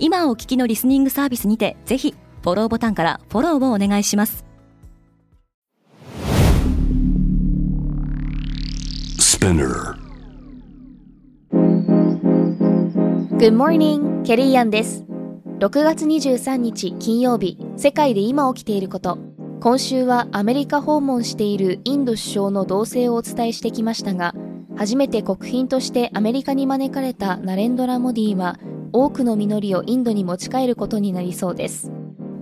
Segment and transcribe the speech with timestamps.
[0.00, 4.44] 今お聞きのリスニングサービスにてぜひフォローボタンからフォローをお願いします。
[13.38, 15.04] Good morning, ケリーアンです。
[15.58, 19.18] 6月23日金曜日世界で今起きていること。
[19.60, 24.32] 今週はアメリカ訪問しているインド首相の動静をお伝えしてきましたが
[24.76, 28.60] 初めて国賓としてアメリカに招かれたナレンドラ・モディは
[28.92, 31.90] 多くの実りをインドに持ち帰ることになりそうです。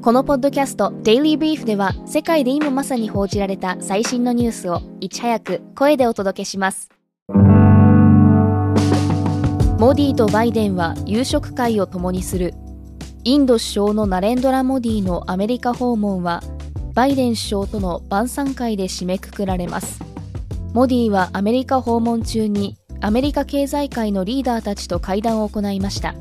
[0.03, 6.91] このポッドキャスト「デイリー・ブリーフ」では世界で今まさに報じられた最新のニュースをいち早く声でお届けします。
[9.79, 12.55] モディとバイデンは夕食会を共にする。
[13.25, 16.43] インド首相のナレンドラ・モディのアメリカ訪問は
[16.95, 20.01] バイデン首相との晩餐会で締めくくられます。
[20.73, 26.15] モディはアメリカ訪問中にアメリカ経済界のリーダーたちと会談を行いました。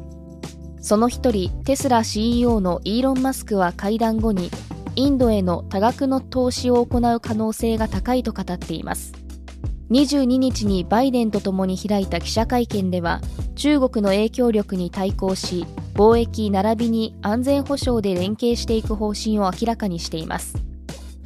[0.86, 4.52] その一人テスラ CEO のイーロン・マスクは会談後に
[4.96, 9.12] インドへの多額の投資を行う可能性が高いと語っています。
[9.90, 13.22] 22日にバイデンと共に開いた記者会見では
[13.56, 20.54] 中国の影響力に対抗し貿易並びに安全保障で連携していく方針を明らかにしています。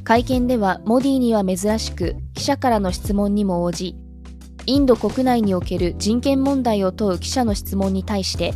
[0.04, 3.94] 会見ではモディには珍しく記者からの質問にも応じ
[4.64, 8.54] インド国内における人権問題を問う記者の質問に対して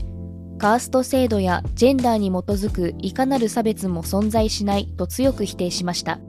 [0.65, 6.20] カースト制度やジェンダーに基づくいかなる差別も存在しないと強く否定しました。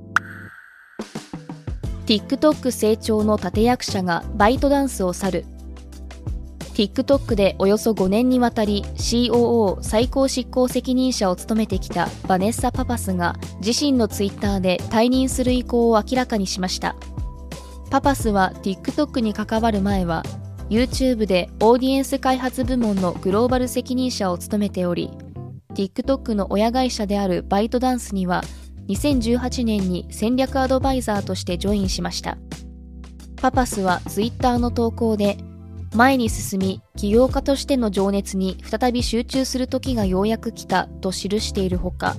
[2.05, 5.45] TikTok 成長の立役者がバイトダンスを去る。
[6.73, 16.97] TikTok でおよそ5年にわたり COO 最高執行責任者を務めてきたバネッサ・パパスが自身の Twitter で退任する意向を明らかにしました。
[17.89, 20.23] パパスは TikTok に関わる前は
[20.69, 25.11] YouTube でオーディエンス開発部門のグローバル責任者を務めており
[25.73, 28.41] TikTok の親会社であるバイトダンスには
[28.87, 32.37] 2018年に戦略アドバイザーとしてジョインしました。
[33.45, 35.37] パパスは Twitter の投稿で
[35.93, 42.15] 前に進み起業家としての情熱に再び集中する時がようやく来たと記しているほか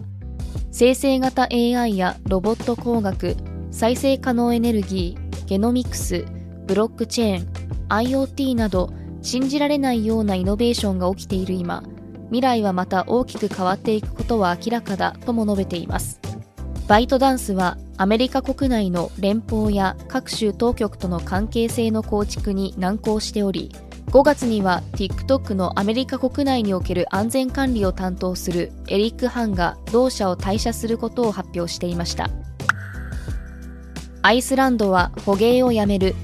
[0.71, 3.37] 生成型 AI やロボット工学
[3.73, 6.25] 再生可能エネルギーゲノミクス
[6.67, 7.49] ブロックチェーン
[7.89, 11.83] IoT など信じられないようなイノベーションが起きている今
[12.27, 16.21] 未来はまた大きく変わっていくことは明らかだとも述べています。
[16.89, 23.73] バイトダンスはアメリカ国内の連邦や各州当局との関係性の構築に難航しており
[24.07, 32.31] 5月には TikTok のアメリカ国内における安全管理を担当するエリック・ハンが同社を退社することを発表していました。
[34.23, 36.15] アイスランドは捕鯨をやめる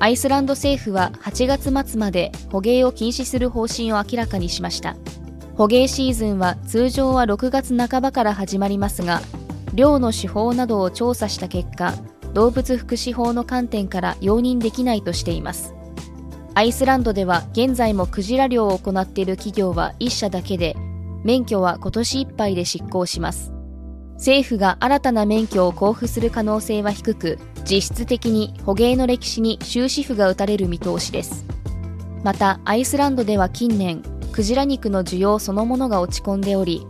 [0.00, 4.96] アイスランド政府は8月末まで捕鯨を禁止する方針を明らかにしました。
[5.56, 9.20] 捕鯨シーズンは通常は6月半ばから始まりますが
[9.74, 11.94] 漁の手法などを調査した結果
[12.32, 15.74] 動物福祉法の観点から容認できないとしています。
[16.54, 20.76] アイスランドでは現在もクジラ漁を行っている企業は1社だけで
[21.24, 23.57] 免許は今年いっぱいで失効します。
[24.18, 31.46] 政府が新たな免許を交付する可能性は低く実質的に捕鯨の歴史に終止符が打たれる見通しです
[32.22, 34.02] またアイスランドでは近年
[34.32, 36.86] クジラ肉の需要そのものが落ち込んでおり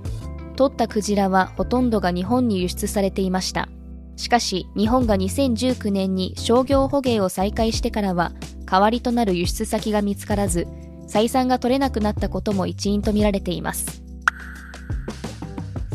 [0.58, 3.68] 取ったクジラはほとんどが日本に輸出されていました。
[4.16, 8.32] しかし、日本が2019年に商業捕鯨を再開してからは、
[8.66, 10.66] 代わりとなる輸出先が見つからず、
[11.06, 14.02] 採算が取れなくなったことも一因とみられています。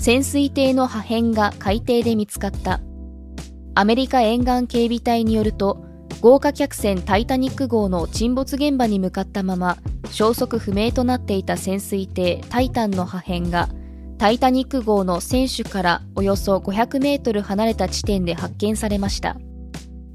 [0.03, 2.82] 潜水艇の破片が海底で見つかった。
[3.73, 5.85] アメリカ沿岸警備隊によると、
[6.20, 9.78] 豪華客船タイタニック号の沈没現場に向かったまま、
[10.11, 13.70] 消息不明となっていた潜水艇タイタンの破片が
[14.17, 19.38] タイタニック号の船首からおよそ500メートル離れた地点で発見されました。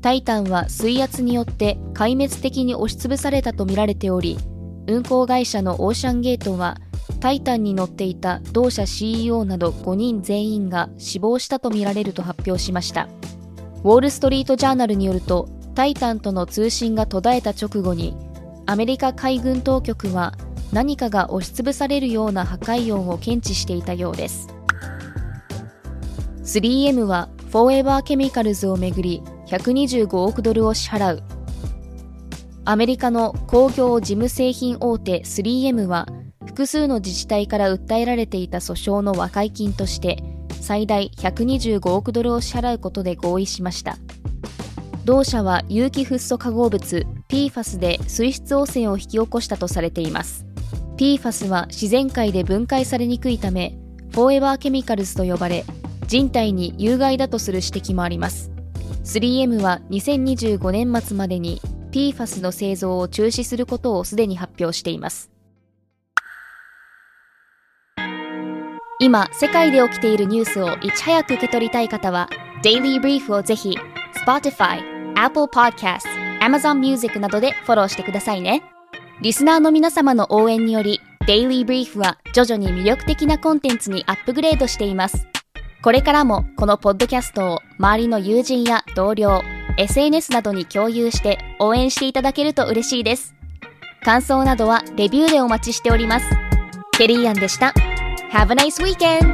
[0.02, 4.36] タイタンは水圧によって壊滅的に押しつぶされたとみられており、
[4.86, 6.76] 運航会社のオーシャンゲートは、
[7.20, 13.08] タイタンに乗っていた同社 CEO など5人全員が死亡したとみられると発表しました。
[13.84, 18.16] ウォール・ストリート・ジャーナルによると、タイタンとの通信が途絶えた直後に、
[18.66, 20.34] アメリカ海軍当局は
[20.72, 24.48] 何かが押しつぶされるような破壊音を検知していたようです
[26.42, 31.22] 3M は forever chemicals をめぐり125億ドルを支払う
[32.66, 36.06] アメリカの工業事務製品大手 3M は
[36.58, 40.24] 複数の自治体から訴えられていた訴訟の和解金として
[40.60, 43.96] 最大125億ドルを支払うことで合意しました。
[45.04, 50.46] 同社は有機フッ素化合物 PFAS で水質汚染を引き起こしたとされています。
[50.96, 53.78] PFAS は自然界で分解されにくいため
[54.10, 55.64] forever chemicals と呼ばれ
[56.08, 58.50] 人体に有害だとする指摘もあります。
[59.04, 61.60] 3M は2025年末までに
[61.92, 65.37] PFAS の製造を中止することをすでに発表しています。
[69.00, 72.28] 今世界で起きているニュースをいち早く受け取りたい方は
[72.62, 73.78] Daily Brief をぜひ
[74.26, 74.82] Spotify、
[75.14, 76.06] Apple Podcast、
[76.40, 78.62] Amazon Music などでフォローしてくださいね
[79.20, 85.26] リスナーの皆様の応援により Daily Brief は徐々に魅力的なコンテンツにアップグレードしています
[85.82, 89.42] これからもこのポッドキャストを周りの友人や同僚
[89.78, 93.34] SNS などに共有して応援していただけると嬉しいです。
[94.02, 96.26] 感想などはレビューでお待ちしております。
[96.98, 97.72] ケリーアンでした。
[98.30, 99.32] Have a nice weekend!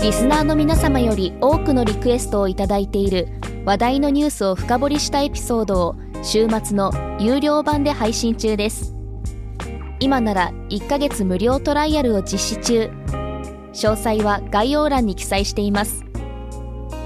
[0.00, 3.28] リスナーの皆様より多くのリクエストをいただいている
[3.64, 8.98] 話題のニュースを深掘りしたエピソードを週末の有料版で配信中です。
[10.00, 12.90] 今なら1ヶ月無料トライアルを実施中
[13.72, 16.04] 詳細は概要欄に記載しています